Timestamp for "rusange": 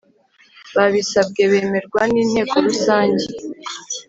2.65-3.25